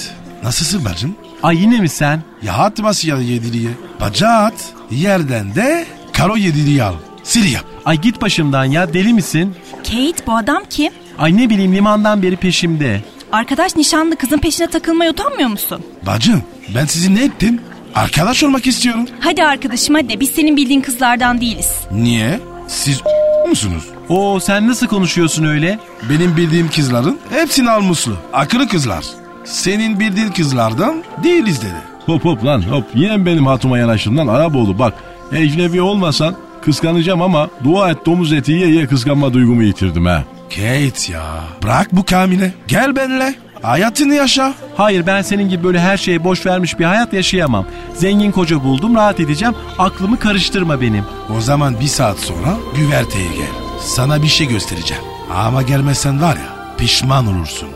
Nasılsın 0.44 0.86
bacım? 0.86 1.16
Ay 1.44 1.58
yine 1.62 1.80
mi 1.80 1.90
sen? 1.90 2.22
Ya 2.44 2.54
atması 2.54 3.08
ya 3.08 3.18
yediriye. 3.18 3.70
Bacağı 4.02 4.44
at. 4.44 4.54
Yerden 4.92 5.56
de 5.56 5.86
karo 6.14 6.36
yediriyi 6.36 6.84
al. 6.84 6.94
Sil 7.32 7.48
yap. 7.54 7.66
Ay 7.86 8.02
git 8.02 8.22
başımdan 8.22 8.66
ya 8.66 8.94
deli 8.94 9.14
misin? 9.14 9.56
Kate 9.78 10.28
bu 10.28 10.36
adam 10.36 10.64
kim? 10.70 10.94
Ay 11.18 11.38
ne 11.38 11.50
bileyim 11.50 11.76
limandan 11.76 12.24
beri 12.24 12.36
peşimde. 12.36 13.02
Arkadaş 13.32 13.76
nişanlı 13.76 14.16
kızın 14.16 14.38
peşine 14.38 14.68
takılmaya 14.68 15.12
utanmıyor 15.12 15.50
musun? 15.50 15.82
Bacım 16.06 16.44
ben 16.76 16.86
sizi 16.86 17.16
ne 17.16 17.24
ettim? 17.24 17.62
Arkadaş 17.96 18.44
olmak 18.44 18.68
istiyorum. 18.68 19.06
Hadi 19.20 19.44
arkadaşım 19.44 19.96
hadi 19.96 20.20
biz 20.20 20.30
senin 20.30 20.58
bildiğin 20.58 20.82
kızlardan 20.82 21.42
değiliz. 21.42 21.72
Niye? 21.92 22.40
Siz 22.68 23.02
musunuz? 23.48 23.84
Oo 24.10 24.40
sen 24.40 24.68
nasıl 24.68 24.88
konuşuyorsun 24.88 25.44
öyle? 25.44 25.80
Benim 26.10 26.38
bildiğim 26.38 26.70
kızların 26.70 27.20
hepsi 27.30 27.70
almuslu. 27.70 28.18
Akıllı 28.34 28.68
kızlar. 28.68 29.06
Senin 29.46 30.00
bildiğin 30.00 30.32
kızlardan 30.32 31.04
değiliz 31.24 31.62
dedi. 31.62 31.92
Hop 32.06 32.26
hop 32.26 32.46
lan 32.46 32.62
hop 32.72 32.84
yine 32.96 33.26
benim 33.26 33.46
hatuma 33.46 33.78
yanaştın 33.78 34.18
lan 34.18 34.28
Araboğlu 34.28 34.80
bak 34.80 34.94
ecnebi 35.34 35.82
olmasan 35.82 36.36
kıskanacağım 36.62 37.22
ama 37.22 37.50
dua 37.64 37.90
et 37.92 38.06
domuz 38.06 38.34
eti 38.34 38.52
yiye 38.52 38.68
yiye 38.68 38.88
kıskanma 38.88 39.34
duygumu 39.34 39.64
yitirdim 39.64 40.06
ha. 40.06 40.24
Kate 40.50 41.14
ya 41.14 41.24
bırak 41.64 41.88
bu 41.92 42.06
kamine 42.06 42.54
gel 42.68 42.96
benimle 42.96 43.36
hayatını 43.62 44.16
yaşa. 44.16 44.54
Hayır 44.78 45.08
ben 45.08 45.22
senin 45.22 45.50
gibi 45.50 45.64
böyle 45.64 45.80
her 45.80 45.98
şeye 45.98 46.24
boş 46.24 46.46
vermiş 46.46 46.80
bir 46.80 46.86
hayat 46.86 47.14
yaşayamam. 47.14 47.66
Zengin 47.96 48.32
koca 48.32 48.64
buldum 48.64 48.96
rahat 48.96 49.20
edeceğim. 49.20 49.56
Aklımı 49.80 50.20
karıştırma 50.20 50.82
benim. 50.82 51.04
O 51.38 51.42
zaman 51.42 51.80
bir 51.80 51.88
saat 51.88 52.18
sonra 52.18 52.58
güverteye 52.76 53.28
gel. 53.28 53.52
Sana 53.82 54.24
bir 54.24 54.28
şey 54.28 54.48
göstereceğim. 54.48 55.04
Ama 55.36 55.62
gelmezsen 55.62 56.22
var 56.22 56.36
ya 56.36 56.76
pişman 56.78 57.28
olursun. 57.28 57.70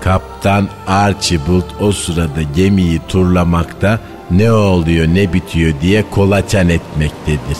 Kaptan 0.00 0.68
Archibald 0.86 1.64
o 1.80 1.92
sırada 1.92 2.42
gemiyi 2.56 3.00
turlamakta 3.08 4.00
ne 4.30 4.52
oluyor 4.52 5.08
ne 5.08 5.32
bitiyor 5.32 5.74
diye 5.80 6.10
kolaçan 6.10 6.68
etmektedir. 6.68 7.58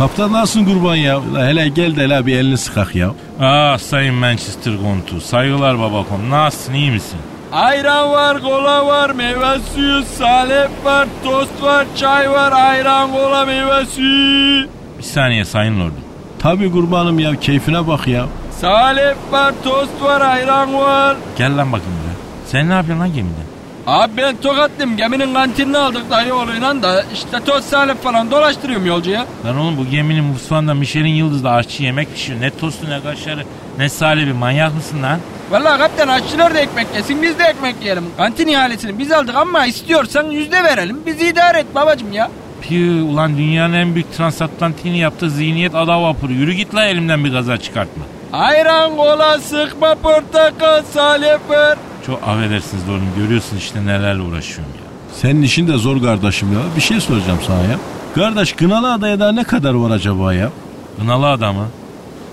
Kaptan 0.00 0.32
nasılsın 0.32 0.64
kurban 0.64 0.96
ya? 0.96 1.34
La 1.34 1.46
hele 1.46 1.68
gel 1.68 1.96
de 1.96 2.08
la 2.08 2.26
bir 2.26 2.36
elini 2.36 2.58
sıkak 2.58 2.94
ya. 2.94 3.10
Ah 3.40 3.78
sayın 3.78 4.14
Manchester 4.14 4.72
Kontu 4.82 5.20
saygılar 5.20 5.78
babakom 5.78 6.30
nasılsın 6.30 6.74
iyi 6.74 6.90
misin? 6.90 7.18
Ayran 7.52 8.10
var, 8.10 8.40
kola 8.40 8.86
var, 8.86 9.10
meyve 9.10 9.58
suyu, 9.74 10.02
salep 10.18 10.70
var, 10.84 11.08
tost 11.24 11.62
var, 11.62 11.86
çay 11.96 12.30
var, 12.30 12.52
ayran, 12.52 13.12
kola, 13.12 13.44
meyve 13.46 13.86
suyu. 13.86 14.68
Bir 14.98 15.02
saniye 15.02 15.44
sayın 15.44 15.80
lordum. 15.80 16.04
Tabi 16.38 16.72
kurbanım 16.72 17.18
ya 17.18 17.40
keyfine 17.40 17.86
bak 17.86 18.08
ya. 18.08 18.26
Salep 18.50 19.16
var, 19.30 19.54
tost 19.64 20.02
var, 20.02 20.20
ayran 20.20 20.74
var. 20.74 21.16
Gel 21.38 21.56
lan 21.56 21.72
bakayım 21.72 21.94
buraya. 22.02 22.16
Sen 22.46 22.68
ne 22.68 22.72
yapıyorsun 22.72 23.02
lan 23.04 23.14
gemide? 23.14 23.49
Abi 23.90 24.16
ben 24.16 24.36
tokatlıyım. 24.36 24.96
Geminin 24.96 25.34
kantinini 25.34 25.78
aldık 25.78 26.10
dayı 26.10 26.34
oğluyla 26.34 26.82
da 26.82 27.04
işte 27.14 27.40
tost 27.44 27.68
salep 27.68 28.02
falan 28.02 28.30
dolaştırıyorum 28.30 28.86
yolcuya. 28.86 29.26
Lan 29.46 29.56
oğlum 29.58 29.76
bu 29.76 29.86
geminin 29.86 30.24
mutfağında 30.24 30.74
Michelin 30.74 31.14
yıldızlı 31.14 31.50
aşçı 31.50 31.82
yemek 31.82 32.14
pişiyor. 32.14 32.40
Ne 32.40 32.50
tostu 32.50 32.90
ne 32.90 33.00
kaşarı 33.00 33.44
ne 33.78 33.88
salebi 33.88 34.32
manyak 34.32 34.74
mısın 34.74 35.02
lan? 35.02 35.18
Vallahi 35.50 35.78
kaptan 35.78 36.08
aşçılar 36.08 36.54
da 36.54 36.58
ekmek 36.58 36.86
yesin 36.94 37.22
biz 37.22 37.38
de 37.38 37.44
ekmek 37.44 37.76
yiyelim. 37.82 38.04
Kantin 38.16 38.46
ihalesini 38.46 38.98
biz 38.98 39.12
aldık 39.12 39.34
ama 39.34 39.66
istiyorsan 39.66 40.30
yüzde 40.30 40.64
verelim. 40.64 41.00
Bizi 41.06 41.28
idare 41.28 41.58
et 41.58 41.74
babacım 41.74 42.12
ya. 42.12 42.30
Piu 42.62 43.04
ulan 43.04 43.36
dünyanın 43.36 43.74
en 43.74 43.94
büyük 43.94 44.12
transatlantini 44.12 44.98
yaptı 44.98 45.30
zihniyet 45.30 45.74
ada 45.74 46.02
vapuru. 46.02 46.32
Yürü 46.32 46.52
git 46.52 46.74
la 46.74 46.84
elimden 46.84 47.24
bir 47.24 47.32
gaza 47.32 47.56
çıkartma. 47.56 48.04
Ayran, 48.32 48.96
kola, 48.96 49.38
sıkma, 49.38 49.94
portakal, 49.94 50.82
salep 50.92 51.40
ver. 51.50 51.76
Çok 52.10 52.28
affedersiniz 52.28 52.88
lordum 52.88 53.08
görüyorsun 53.16 53.56
işte 53.56 53.86
nelerle 53.86 54.22
uğraşıyorum 54.22 54.74
ya. 54.74 54.90
Senin 55.12 55.42
işin 55.42 55.68
de 55.68 55.76
zor 55.78 56.02
kardeşim 56.02 56.52
ya. 56.52 56.58
Bir 56.76 56.80
şey 56.80 57.00
soracağım 57.00 57.38
sana 57.46 57.62
ya. 57.62 57.78
Kardeş 58.14 58.52
Kınalı 58.52 58.92
Adaya 58.92 59.20
da 59.20 59.32
ne 59.32 59.44
kadar 59.44 59.74
var 59.74 59.90
acaba 59.90 60.34
ya? 60.34 60.50
Kınalı 61.00 61.28
adamı. 61.28 61.66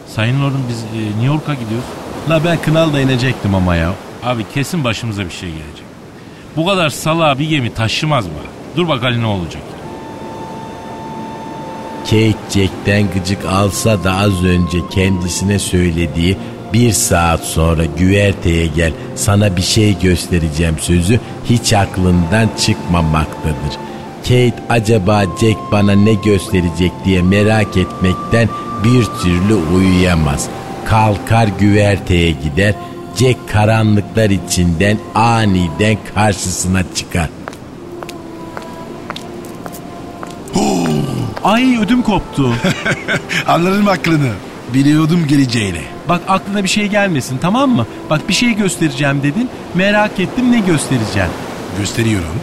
Sayın 0.07 0.43
lordum 0.43 0.61
biz 0.69 0.83
e, 1.01 1.05
New 1.05 1.25
York'a 1.25 1.53
gidiyoruz. 1.53 1.87
La 2.29 2.43
ben 2.45 2.61
Kınalı'da 2.61 2.99
inecektim 3.01 3.55
ama 3.55 3.75
ya. 3.75 3.91
Abi 4.23 4.45
kesin 4.53 4.83
başımıza 4.83 5.25
bir 5.25 5.31
şey 5.31 5.49
gelecek. 5.49 5.85
Bu 6.55 6.65
kadar 6.65 6.89
salağa 6.89 7.39
bir 7.39 7.49
gemi 7.49 7.73
taşımaz 7.73 8.25
mı? 8.25 8.33
Dur 8.77 8.87
bakalım 8.87 9.21
ne 9.21 9.25
olacak. 9.25 9.63
Kate 12.09 12.37
Jack'ten 12.53 13.07
gıcık 13.13 13.45
alsa 13.45 14.03
da 14.03 14.13
az 14.15 14.43
önce 14.43 14.77
kendisine 14.91 15.59
söylediği 15.59 16.37
bir 16.73 16.91
saat 16.91 17.43
sonra 17.43 17.85
güverteye 17.85 18.67
gel 18.67 18.91
sana 19.15 19.57
bir 19.57 19.61
şey 19.61 19.99
göstereceğim 19.99 20.75
sözü 20.79 21.19
hiç 21.45 21.73
aklından 21.73 22.49
çıkmamaktadır. 22.59 23.73
Kate 24.23 24.63
acaba 24.69 25.23
Jack 25.41 25.57
bana 25.71 25.91
ne 25.91 26.13
gösterecek 26.13 26.91
diye 27.05 27.21
merak 27.21 27.77
etmekten 27.77 28.49
bir 28.83 29.05
türlü 29.23 29.55
uyuyamaz. 29.75 30.47
Kalkar 30.85 31.47
güverteye 31.59 32.31
gider. 32.31 32.73
Jack 33.19 33.49
karanlıklar 33.49 34.29
içinden 34.29 34.97
aniden 35.15 35.97
karşısına 36.15 36.83
çıkar. 36.95 37.29
Ay 41.47 41.77
ödüm 41.77 42.01
koptu. 42.01 42.53
Anladım 43.47 43.87
aklını. 43.87 44.29
Biliyordum 44.73 45.27
geleceğini. 45.27 45.81
Bak 46.09 46.21
aklına 46.27 46.63
bir 46.63 46.69
şey 46.69 46.87
gelmesin 46.87 47.37
tamam 47.37 47.69
mı? 47.69 47.85
Bak 48.09 48.29
bir 48.29 48.33
şey 48.33 48.53
göstereceğim 48.53 49.23
dedin. 49.23 49.49
Merak 49.75 50.19
ettim 50.19 50.51
ne 50.51 50.59
göstereceğim. 50.59 51.29
Gösteriyorum. 51.79 52.35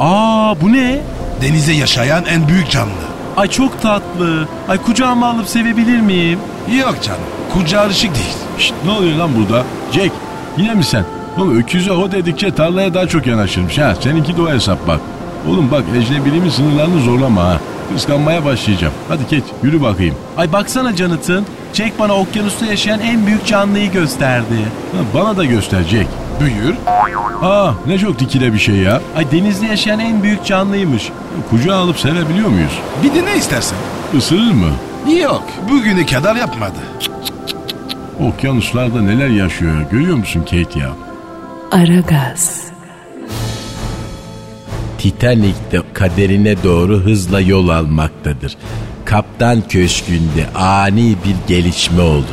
Aa 0.00 0.60
bu 0.60 0.72
ne? 0.72 1.00
Denize 1.42 1.72
yaşayan 1.72 2.24
en 2.24 2.48
büyük 2.48 2.70
canlı. 2.70 2.90
Ay 3.36 3.48
çok 3.48 3.82
tatlı. 3.82 4.48
Ay 4.68 4.82
kucağıma 4.82 5.26
alıp 5.26 5.48
sevebilir 5.48 6.00
miyim? 6.00 6.38
Yok 6.78 6.96
canım. 7.02 7.20
Kucağı 7.52 7.84
alışık 7.84 8.14
değil. 8.14 8.36
Şşt, 8.58 8.74
ne 8.84 8.90
oluyor 8.90 9.18
lan 9.18 9.30
burada? 9.36 9.64
Jack 9.92 10.12
yine 10.56 10.74
mi 10.74 10.84
sen? 10.84 11.04
Oğlum 11.36 11.58
öküze 11.58 11.92
o 11.92 12.12
dedikçe 12.12 12.54
tarlaya 12.54 12.94
daha 12.94 13.06
çok 13.08 13.26
yanaşırmış 13.26 13.78
ha. 13.78 13.94
Seninki 14.00 14.36
de 14.36 14.42
o 14.42 14.50
hesap 14.50 14.88
bak. 14.88 15.00
Oğlum 15.48 15.70
bak 15.70 15.84
ecnebiliğimin 15.96 16.50
sınırlarını 16.50 17.00
zorlama 17.00 17.44
ha. 17.44 17.60
Kıskanmaya 17.94 18.44
başlayacağım. 18.44 18.94
Hadi 19.08 19.22
Kate 19.22 19.42
yürü 19.62 19.82
bakayım. 19.82 20.14
Ay 20.36 20.52
baksana 20.52 20.92
Jonathan. 20.96 21.44
Jack 21.72 21.98
bana 21.98 22.14
okyanusta 22.14 22.66
yaşayan 22.66 23.00
en 23.00 23.26
büyük 23.26 23.46
canlıyı 23.46 23.92
gösterdi. 23.92 24.54
Ha, 24.92 24.98
bana 25.14 25.36
da 25.36 25.44
göster 25.44 25.82
Jack. 25.82 26.08
Buyur. 26.40 26.74
Aa 27.42 27.72
ne 27.86 27.98
çok 27.98 28.18
dikile 28.18 28.52
bir 28.52 28.58
şey 28.58 28.74
ya. 28.74 29.00
Ay 29.16 29.30
denizde 29.32 29.66
yaşayan 29.66 29.98
en 30.00 30.22
büyük 30.22 30.44
canlıymış. 30.44 31.08
Kucağa 31.50 31.76
alıp 31.76 31.98
sevebiliyor 31.98 32.48
muyuz? 32.48 32.78
Bir 33.02 33.14
de 33.14 33.24
ne 33.24 33.36
istersen. 33.36 33.78
Isırır 34.14 34.52
mı? 34.52 34.70
Yok. 35.22 35.42
Bugüne 35.70 36.06
kadar 36.06 36.36
yapmadı. 36.36 36.78
Okyanuslarda 38.20 39.02
neler 39.02 39.28
yaşıyor 39.28 39.74
ya. 39.80 39.82
Görüyor 39.90 40.16
musun 40.16 40.40
Kate 40.40 40.78
ya? 40.80 40.90
Aragaz, 41.72 42.64
Titanik'te 44.98 45.82
kaderine 45.92 46.62
doğru 46.64 46.96
hızla 47.00 47.40
yol 47.40 47.68
almaktadır. 47.68 48.56
Kaptan 49.04 49.68
köşkünde 49.68 50.46
ani 50.54 51.16
bir 51.24 51.54
gelişme 51.54 52.02
olur. 52.02 52.24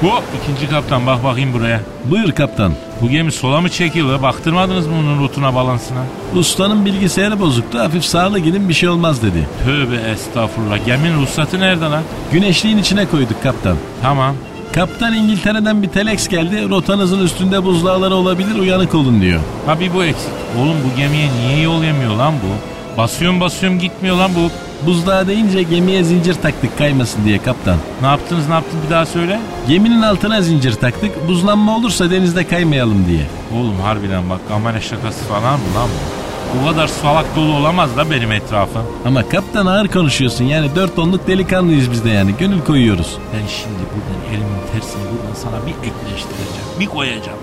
Hop 0.00 0.22
ikinci 0.42 0.70
kaptan 0.70 1.06
bak 1.06 1.24
bakayım 1.24 1.52
buraya. 1.52 1.80
Buyur 2.04 2.32
kaptan. 2.32 2.72
Bu 3.02 3.08
gemi 3.08 3.32
sola 3.32 3.60
mı 3.60 3.68
çekiyor? 3.68 4.22
Baktırmadınız 4.22 4.86
mı 4.86 4.94
onun 4.98 5.22
rotuna 5.22 5.54
balansına? 5.54 5.98
Ustanın 6.34 6.84
bilgisayarı 6.84 7.40
bozuktu. 7.40 7.78
Hafif 7.78 8.04
sağlı 8.04 8.38
gidin 8.38 8.68
bir 8.68 8.74
şey 8.74 8.88
olmaz 8.88 9.22
dedi. 9.22 9.48
Tövbe 9.64 9.96
estağfurullah. 9.96 10.86
Geminin 10.86 11.22
ruhsatı 11.22 11.60
nerede 11.60 11.84
lan? 11.84 12.02
Güneşliğin 12.32 12.78
içine 12.78 13.06
koyduk 13.06 13.42
kaptan. 13.42 13.76
Tamam. 14.02 14.34
Kaptan 14.74 15.14
İngiltere'den 15.14 15.82
bir 15.82 15.88
telex 15.88 16.28
geldi. 16.28 16.68
Rotanızın 16.68 17.24
üstünde 17.24 17.64
buzdağları 17.64 18.14
olabilir 18.14 18.54
uyanık 18.58 18.94
olun 18.94 19.20
diyor. 19.20 19.40
Ha 19.66 19.80
bir 19.80 19.94
bu 19.94 20.04
eksik. 20.04 20.28
Oğlum 20.58 20.76
bu 20.84 20.96
gemiye 20.96 21.28
niye 21.32 21.60
yol 21.62 21.82
yemiyor 21.84 22.14
lan 22.14 22.34
bu? 22.34 22.70
Basıyorum 22.98 23.40
basıyorum 23.40 23.78
gitmiyor 23.78 24.16
lan 24.16 24.30
bu. 24.36 24.50
Buzdağı 24.86 25.26
deyince 25.26 25.62
gemiye 25.62 26.04
zincir 26.04 26.34
taktık 26.34 26.78
kaymasın 26.78 27.24
diye 27.24 27.38
kaptan. 27.42 27.76
Ne 28.00 28.06
yaptınız 28.06 28.48
ne 28.48 28.54
yaptınız 28.54 28.84
bir 28.86 28.90
daha 28.90 29.06
söyle. 29.06 29.40
Geminin 29.68 30.02
altına 30.02 30.40
zincir 30.42 30.72
taktık. 30.72 31.28
Buzlanma 31.28 31.76
olursa 31.76 32.10
denizde 32.10 32.46
kaymayalım 32.46 33.06
diye. 33.08 33.26
Oğlum 33.60 33.80
harbiden 33.80 34.30
bak 34.30 34.40
amele 34.54 34.80
şakası 34.80 35.24
falan 35.24 35.52
mı 35.60 35.66
lan 35.76 35.88
bu? 35.88 36.19
Bu 36.54 36.70
kadar 36.70 36.86
salak 36.86 37.36
dolu 37.36 37.54
olamaz 37.54 37.96
da 37.96 38.10
benim 38.10 38.32
etrafım. 38.32 38.82
Ama 39.06 39.28
kaptan 39.28 39.66
ağır 39.66 39.88
konuşuyorsun 39.88 40.44
yani 40.44 40.74
dört 40.76 40.96
tonluk 40.96 41.26
delikanlıyız 41.26 41.90
biz 41.90 42.04
de 42.04 42.10
yani 42.10 42.34
gönül 42.38 42.60
koyuyoruz. 42.60 43.18
Ben 43.32 43.46
şimdi 43.46 43.78
buradan 43.78 44.34
elimin 44.34 44.60
tersini 44.72 45.02
buradan 45.02 45.34
sana 45.34 45.66
bir 45.66 45.70
ekleştireceğim. 45.72 46.80
Bir 46.80 46.86
koyacağım. 46.86 47.38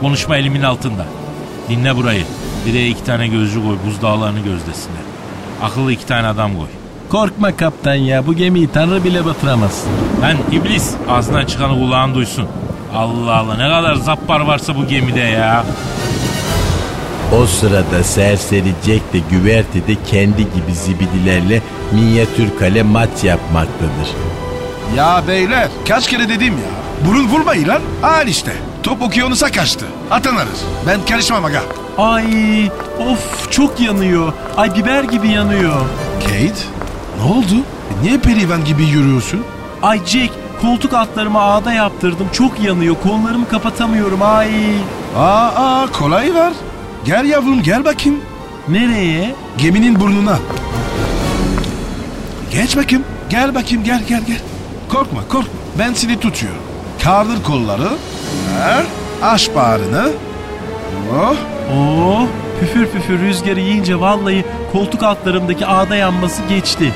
Konuşma 0.00 0.36
elimin 0.36 0.62
altında. 0.62 1.06
Dinle 1.68 1.96
burayı. 1.96 2.24
Direğe 2.66 2.88
iki 2.88 3.04
tane 3.04 3.26
gözcü 3.28 3.62
koy 3.62 3.76
buzdağlarını 3.86 4.40
gözlesinler. 4.40 5.02
Akıllı 5.62 5.92
iki 5.92 6.06
tane 6.06 6.26
adam 6.26 6.56
koy. 6.56 6.66
Korkma 7.08 7.56
kaptan 7.56 7.94
ya 7.94 8.26
bu 8.26 8.34
gemiyi 8.34 8.68
tanrı 8.68 9.04
bile 9.04 9.24
batıramaz. 9.24 9.84
Lan 10.22 10.36
iblis 10.52 10.94
ağzından 11.08 11.46
çıkanı 11.46 11.78
kulağın 11.80 12.14
duysun. 12.14 12.46
Allah 12.96 13.34
Allah 13.34 13.54
ne 13.56 13.68
kadar 13.68 13.94
zappar 13.94 14.40
varsa 14.40 14.76
bu 14.76 14.86
gemide 14.86 15.20
ya. 15.20 15.64
O 17.40 17.46
sırada 17.46 18.04
serseri 18.04 18.74
Jack 18.86 19.12
de 19.12 19.18
güvertede 19.30 19.94
kendi 20.10 20.36
gibi 20.36 20.74
zibidilerle 20.74 21.62
minyatür 21.92 22.58
kale 22.58 22.82
maç 22.82 23.24
yapmaktadır. 23.24 24.08
Ya 24.96 25.22
beyler 25.28 25.68
kaç 25.88 26.08
kere 26.08 26.28
dedim 26.28 26.54
ya. 26.54 27.08
Burun 27.08 27.28
vurmayın 27.28 27.68
lan. 27.68 27.80
Al 28.02 28.28
işte. 28.28 28.52
Top 28.82 29.02
okyanusa 29.02 29.50
kaçtı. 29.50 29.86
Atanarız. 30.10 30.64
Ben 30.86 31.04
karışmam 31.08 31.44
aga. 31.44 31.62
Ay 31.98 32.70
of 32.98 33.50
çok 33.52 33.80
yanıyor. 33.80 34.32
Ay 34.56 34.74
biber 34.74 35.04
gibi 35.04 35.28
yanıyor. 35.28 35.80
Kate 36.20 36.62
ne 37.18 37.32
oldu? 37.32 37.54
E, 37.54 38.02
niye 38.06 38.18
perivan 38.18 38.64
gibi 38.64 38.84
yürüyorsun? 38.84 39.40
Ay 39.82 39.98
Jack 40.06 40.32
koltuk 40.60 40.94
altlarımı 40.94 41.40
ağda 41.40 41.72
yaptırdım. 41.72 42.26
Çok 42.32 42.60
yanıyor. 42.60 42.96
Kollarımı 43.02 43.48
kapatamıyorum. 43.48 44.22
Ay. 44.22 44.50
Aa, 45.16 45.46
aa 45.46 45.86
kolay 45.92 46.34
var. 46.34 46.52
Gel 47.04 47.24
yavrum 47.24 47.62
gel 47.62 47.84
bakayım. 47.84 48.20
Nereye? 48.68 49.34
Geminin 49.58 50.00
burnuna. 50.00 50.38
Geç 52.52 52.76
bakayım. 52.76 53.04
Gel 53.30 53.54
bakayım 53.54 53.84
gel 53.84 54.02
gel 54.08 54.22
gel. 54.26 54.38
Korkma 54.88 55.20
korkma. 55.28 55.52
Ben 55.78 55.92
seni 55.92 56.20
tutuyorum. 56.20 56.62
Kaldır 57.02 57.42
kolları. 57.42 57.88
Ver. 58.58 58.84
Aç 59.22 59.50
bağrını. 59.54 60.10
Oh. 61.12 61.36
Oo, 61.76 62.26
püfür 62.60 62.86
püfür 62.86 63.18
rüzgarı 63.20 63.60
yiyince 63.60 64.00
vallahi 64.00 64.44
koltuk 64.72 65.02
altlarımdaki 65.02 65.66
ağda 65.66 65.96
yanması 65.96 66.42
geçti. 66.48 66.92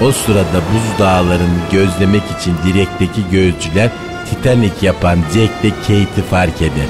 O 0.00 0.12
sırada 0.12 0.60
buzdağlarını 0.74 1.58
gözlemek 1.72 2.22
için 2.40 2.54
direkteki 2.66 3.30
gözcüler 3.30 3.90
Titanic 4.30 4.74
yapan 4.82 5.18
Jack 5.34 5.62
de 5.62 5.70
Kate'i 5.70 6.22
fark 6.30 6.62
eder. 6.62 6.88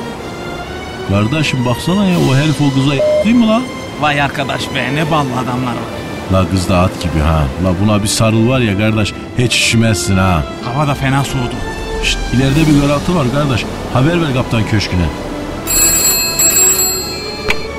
Kardeşim 1.12 1.64
baksana 1.64 2.04
ya 2.06 2.18
o 2.18 2.34
herif 2.36 2.60
o 2.60 2.74
kıza 2.74 2.90
değil 3.24 3.36
mi 3.36 3.46
la? 3.46 3.62
Vay 4.00 4.22
arkadaş 4.22 4.74
be 4.74 4.94
ne 4.94 5.10
ballı 5.10 5.38
adamlar 5.38 5.72
var. 5.72 5.92
La 6.32 6.50
kız 6.50 6.68
da 6.68 6.78
at 6.78 7.02
gibi 7.02 7.18
ha. 7.22 7.44
La 7.64 7.74
buna 7.82 8.02
bir 8.02 8.08
sarıl 8.08 8.48
var 8.48 8.60
ya 8.60 8.78
kardeş 8.78 9.12
hiç 9.38 9.54
üşümezsin 9.56 10.16
ha. 10.16 10.44
Hava 10.64 10.86
da 10.86 10.94
fena 10.94 11.24
soğudu. 11.24 11.54
Şşt 12.02 12.18
ileride 12.34 12.60
bir 12.60 12.80
gölaltı 12.80 13.14
var 13.14 13.26
kardeş. 13.32 13.64
Haber 13.92 14.22
ver 14.22 14.34
kaptan 14.34 14.66
köşküne. 14.66 15.06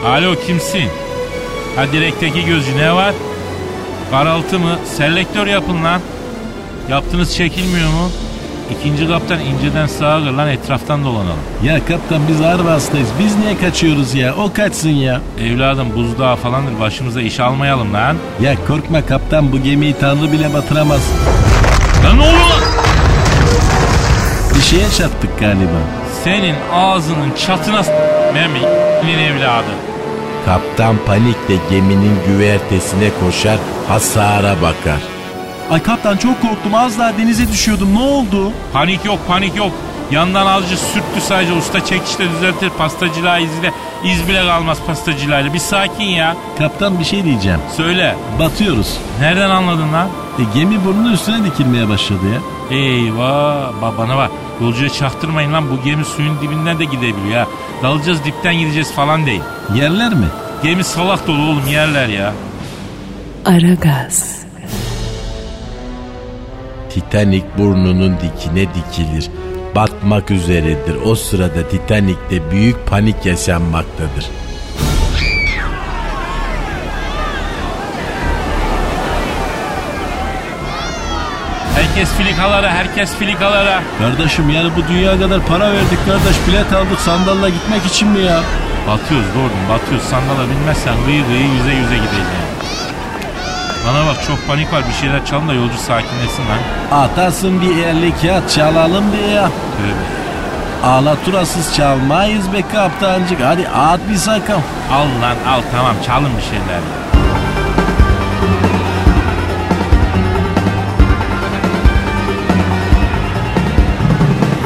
Alo 0.05 0.35
kimsin? 0.47 0.89
Ha 1.75 1.91
direkteki 1.93 2.45
gözcü 2.45 2.77
ne 2.77 2.93
var? 2.95 3.13
Karaltı 4.11 4.59
mı? 4.59 4.79
Selektör 4.97 5.47
yapın 5.47 5.83
lan. 5.83 6.01
Yaptınız 6.89 7.35
çekilmiyor 7.35 7.89
mu? 7.89 8.09
İkinci 8.79 9.07
kaptan 9.07 9.39
inceden 9.39 9.87
sağa 9.87 10.19
gır 10.19 10.31
lan 10.31 10.47
etraftan 10.49 11.03
dolanalım. 11.05 11.37
Ya 11.63 11.79
kaptan 11.85 12.21
biz 12.27 12.41
ağır 12.41 12.59
hastayız. 12.65 13.07
Biz 13.19 13.35
niye 13.37 13.57
kaçıyoruz 13.57 14.13
ya? 14.13 14.35
O 14.35 14.53
kaçsın 14.53 14.89
ya. 14.89 15.21
Evladım 15.41 15.87
buzdağı 15.95 16.35
falandır 16.35 16.79
başımıza 16.79 17.21
iş 17.21 17.39
almayalım 17.39 17.93
lan. 17.93 18.15
Ya 18.41 18.55
korkma 18.67 19.05
kaptan 19.05 19.51
bu 19.51 19.57
gemiyi 19.63 19.93
tanrı 19.99 20.31
bile 20.31 20.53
batıramaz. 20.53 21.01
Lan 22.05 22.17
ne 22.17 22.21
oluyor 22.21 22.33
lan? 22.39 22.61
Bir 24.55 24.61
şeye 24.61 24.89
çarptık 24.97 25.39
galiba. 25.39 25.79
Senin 26.23 26.55
ağzının 26.73 27.31
çatına 27.47 27.83
s- 27.83 27.93
Memi'nin 28.33 29.19
evladı. 29.19 29.67
Kaptan 30.45 30.95
panikle 31.07 31.55
geminin 31.69 32.19
güvertesine 32.27 33.09
koşar 33.25 33.57
hasara 33.87 34.55
bakar. 34.61 34.99
Ay 35.71 35.83
kaptan 35.83 36.17
çok 36.17 36.41
korktum. 36.41 36.75
Az 36.75 36.99
daha 36.99 37.17
denize 37.17 37.47
düşüyordum. 37.47 37.95
Ne 37.95 37.99
oldu? 37.99 38.51
Panik 38.73 39.05
yok 39.05 39.19
panik 39.27 39.55
yok. 39.55 39.71
Yandan 40.11 40.45
azıcık 40.45 40.79
sürttü 40.79 41.21
sadece 41.21 41.53
usta 41.53 41.85
çekişte 41.85 42.29
düzeltir 42.29 42.69
pastacılığa 42.69 43.39
izle. 43.39 43.71
İz 44.03 44.27
bile 44.27 44.45
kalmaz 44.45 44.77
pastacılığıyla. 44.87 45.53
Bir 45.53 45.59
sakin 45.59 46.03
ya. 46.03 46.35
Kaptan 46.59 46.99
bir 46.99 47.03
şey 47.05 47.23
diyeceğim. 47.23 47.59
Söyle. 47.77 48.15
Batıyoruz. 48.39 48.97
Nereden 49.19 49.49
anladın 49.49 49.93
lan? 49.93 50.07
E, 50.39 50.43
gemi 50.59 50.85
burnunun 50.85 51.13
üstüne 51.13 51.45
dikilmeye 51.45 51.89
başladı 51.89 52.21
ya. 52.33 52.39
Eyvah 52.77 53.81
babana 53.81 54.17
bak. 54.17 54.31
Yolcuya 54.61 54.89
çaktırmayın 54.89 55.53
lan 55.53 55.63
bu 55.71 55.83
gemi 55.83 56.05
suyun 56.05 56.41
dibinden 56.41 56.79
de 56.79 56.85
gidebiliyor 56.85 57.27
ya. 57.31 57.47
Dalacağız 57.83 58.23
dipten 58.25 58.55
gideceğiz 58.55 58.91
falan 58.93 59.25
değil. 59.25 59.41
Yerler 59.75 60.13
mi? 60.13 60.25
Gemi 60.63 60.83
salak 60.83 61.27
dolu 61.27 61.41
oğlum 61.41 61.67
yerler 61.71 62.07
ya. 62.07 62.33
Aragaz, 63.45 64.42
Titanic 67.13 67.45
burnunun 67.57 68.15
dikine 68.17 68.67
dikilir. 68.73 69.29
Batmak 69.75 70.31
üzeredir. 70.31 70.95
O 71.05 71.15
sırada 71.15 71.69
Titanic'te 71.69 72.51
büyük 72.51 72.87
panik 72.87 73.25
yaşanmaktadır. 73.25 74.29
Herkes 81.75 82.09
filikalara 82.09 82.69
herkes 82.69 83.15
filikalara. 83.15 83.83
Kardeşim 83.99 84.49
yani 84.49 84.69
bu 84.77 84.93
dünya 84.93 85.19
kadar 85.19 85.45
para 85.45 85.73
verdik 85.73 86.05
kardeş. 86.05 86.35
Bilet 86.47 86.73
aldık 86.73 86.99
sandalla 86.99 87.49
gitmek 87.49 87.85
için 87.85 88.07
mi 88.07 88.19
ya? 88.19 88.41
Batıyoruz 88.87 89.27
doğru 89.35 89.73
batıyoruz 89.73 90.07
sandala 90.07 90.49
binmezsen 90.49 90.95
gıyı 91.05 91.25
gıyı 91.25 91.45
yüze 91.45 91.73
yüze 91.73 91.95
gideceğim. 91.95 92.52
Bana 93.87 94.05
bak 94.05 94.23
çok 94.27 94.47
panik 94.47 94.73
var 94.73 94.83
bir 94.87 94.93
şeyler 94.93 95.25
çalın 95.25 95.47
da 95.47 95.53
yolcu 95.53 95.77
sakinleşsin 95.77 96.43
lan. 96.43 96.99
Atasın 97.03 97.61
bir 97.61 97.83
elli 97.83 98.13
kağıt 98.21 98.49
çalalım 98.49 99.03
diye 99.11 99.27
ya. 99.27 99.43
Tövbe. 99.77 100.23
Ağlaturasız 100.87 101.75
çalmayız 101.75 102.53
be 102.53 102.61
kaptancık. 102.61 103.41
Hadi 103.41 103.67
at 103.69 103.99
bir 104.09 104.15
sakın. 104.15 104.61
Al 104.91 105.07
lan 105.21 105.53
al 105.53 105.61
tamam 105.71 105.95
çalın 106.05 106.31
bir 106.37 106.43
şeyler. 106.43 106.81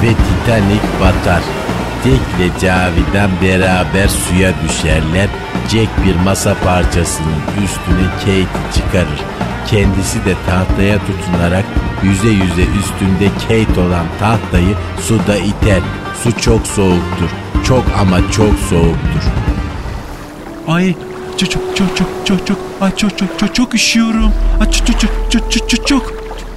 Ve 0.04 0.08
Titanic 0.08 0.82
batar. 1.02 1.42
Jack 2.04 2.22
ile 2.40 2.60
Cavidan 2.62 3.32
beraber 3.42 4.08
suya 4.08 4.52
düşerler. 4.64 5.28
Jack 5.72 5.90
bir 6.06 6.16
masa 6.16 6.54
parçasının 6.64 7.36
üstüne 7.64 8.08
Kate'i 8.20 8.48
çıkarır. 8.76 9.20
Kendisi 9.68 10.26
de 10.26 10.34
tahtaya 10.50 10.98
tutunarak 11.00 11.66
yüze 12.04 12.28
yüze 12.30 12.62
üstünde 12.80 13.30
Kate 13.48 13.80
olan 13.82 14.06
tahtayı 14.20 14.76
suda 15.08 15.36
iter. 15.38 15.82
Su 16.24 16.42
çok 16.42 16.68
soğuktur. 16.68 17.30
Çok 17.68 17.84
ama 18.02 18.18
çok 18.32 18.60
soğuktur. 18.70 19.24
Ay 20.68 20.96
çok 21.38 21.52
çok 21.52 21.78
çok 21.78 21.98
çok 21.98 22.08
çok 22.26 22.48
çok 22.48 22.58
ay 22.82 22.96
çok 22.96 23.18
çok 23.18 23.40
çok 23.40 23.56
çok 23.56 23.76
üşüyorum. 23.76 24.32
Ay 24.62 24.72
çok 24.72 24.88
çok 24.88 25.02
çok 25.02 25.32
çok 25.32 25.52
çok 25.52 25.70
çok 25.70 25.88
çok. 25.88 26.14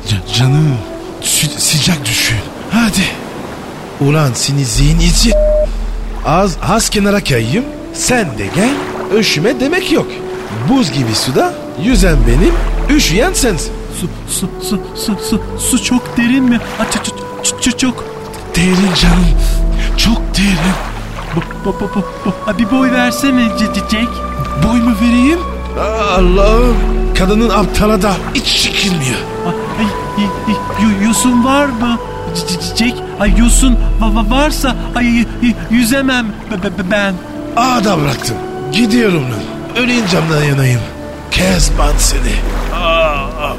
Ca- 0.08 0.38
canım 0.38 0.76
sı- 1.22 1.60
sıcak 1.60 2.04
düşün. 2.04 2.36
Hadi. 2.70 3.02
Ulan 4.00 4.30
seni 4.34 4.64
zihniyetçi. 4.64 5.32
Az, 6.26 6.56
az 6.68 6.88
kenara 6.90 7.24
kayayım. 7.24 7.64
Sen 7.94 8.38
de 8.38 8.46
gel. 8.54 8.70
Üşüme 9.18 9.60
demek 9.60 9.92
yok. 9.92 10.06
Buz 10.68 10.92
gibi 10.92 11.14
suda 11.14 11.54
yüzen 11.84 12.16
benim, 12.28 12.54
üşüyen 12.96 13.32
sensin. 13.32 13.72
Su 14.00 14.08
su 14.28 14.48
su 14.64 14.80
su 14.94 15.16
su 15.30 15.40
su 15.58 15.84
çok 15.84 16.16
derin 16.16 16.44
mi? 16.44 16.60
Ay 16.80 16.86
çok 16.90 17.62
çok 17.62 17.78
çok. 17.78 18.04
Derin 18.56 18.94
canım. 19.02 19.26
Çok 19.96 20.18
derin. 20.36 20.74
Bu, 21.36 21.40
bu, 21.64 21.74
bu, 21.80 21.90
bu, 21.94 22.04
bu. 22.24 22.30
Ha, 22.46 22.58
bir 22.58 22.70
boy 22.70 22.90
versene 22.92 23.48
Jack. 23.90 24.08
Boy 24.64 24.80
mu 24.80 24.94
vereyim? 25.02 25.38
Allah'ım. 26.18 26.76
Kadının 27.18 27.48
aptala 27.48 28.02
da 28.02 28.12
hiç 28.34 28.62
çıkılmıyor. 28.62 29.18
Ay, 29.78 31.04
Yosun 31.06 31.44
var 31.44 31.66
mı? 31.66 31.98
Jack, 32.78 32.94
ay 33.20 33.38
yosun 33.38 33.78
va- 34.00 34.14
va- 34.14 34.30
varsa 34.30 34.76
ay, 34.96 35.24
yüzemem 35.70 36.26
be- 36.50 36.62
be- 36.62 36.78
be- 36.78 36.90
ben. 36.90 37.14
Aa 37.56 37.84
da 37.84 37.98
bıraktım. 38.00 38.36
Gidiyorum 38.72 39.22
lan. 39.22 39.40
Öleyim 39.84 40.06
camdan 40.06 40.44
yanayım. 40.44 40.80
Kezban 41.30 41.92
seni. 41.98 42.34
Aa, 42.74 43.56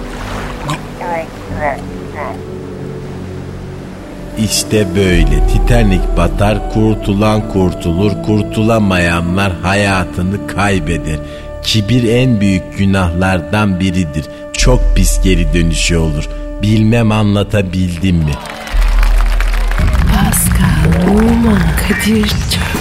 İşte 4.38 4.88
böyle 4.96 5.48
Titanic 5.48 6.02
batar, 6.18 6.74
kurtulan 6.74 7.50
kurtulur, 7.50 8.12
kurtulamayanlar 8.26 9.54
hayatını 9.62 10.48
kaybeder. 10.48 11.20
Kibir 11.64 12.10
en 12.14 12.42
büyük 12.42 12.78
günahlardan 12.78 13.80
biridir. 13.80 14.26
Çok 14.54 14.96
pis 14.96 15.24
geri 15.24 15.54
dönüşü 15.54 15.98
olur. 15.98 16.30
Bilmem 16.62 17.12
anlatabildim 17.12 18.16
mi? 18.16 18.34
Pascal, 20.08 21.10
Oman, 21.10 21.60
Kadir 21.88 22.28
çok 22.30 22.61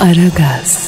Aragaz. 0.00 0.87